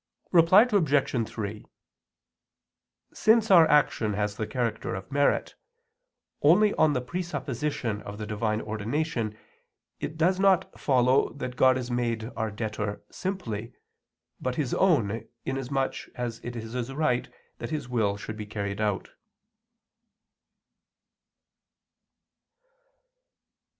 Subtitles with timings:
[0.31, 1.27] Reply Obj.
[1.29, 1.63] 3:
[3.13, 5.53] Since our action has the character of merit,
[6.41, 9.37] only on the presupposition of the Divine ordination,
[9.99, 13.73] it does not follow that God is made our debtor simply,
[14.39, 19.11] but His own, inasmuch as it is right that His will should be carried out.